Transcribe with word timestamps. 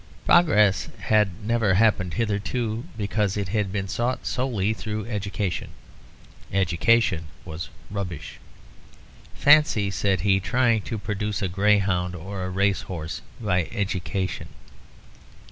Progress 0.25 0.89
had 0.97 1.29
never 1.45 1.75
happened 1.75 2.15
hitherto, 2.15 2.85
because 2.97 3.37
it 3.37 3.49
had 3.49 3.71
been 3.71 3.87
sought 3.87 4.25
solely 4.25 4.73
through 4.73 5.05
education. 5.05 5.69
Education 6.51 7.25
was 7.45 7.69
rubbish. 7.91 8.39
"Fancy," 9.35 9.91
said 9.91 10.21
he, 10.21 10.39
"trying 10.39 10.81
to 10.81 10.97
produce 10.97 11.43
a 11.43 11.47
greyhound 11.47 12.15
or 12.15 12.43
a 12.43 12.49
racehorse 12.49 13.21
by 13.39 13.65
education!" 13.71 14.47